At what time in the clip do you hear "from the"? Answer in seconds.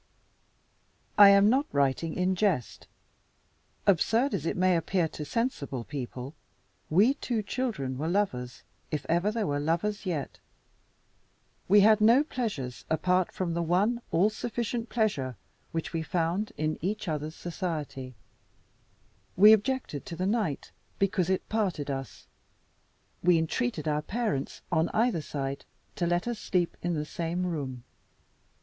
13.31-13.61